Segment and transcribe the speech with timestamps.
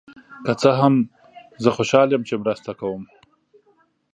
[0.45, 0.93] که څه هم،
[1.63, 3.03] زه خوشحال یم چې مرسته کوم.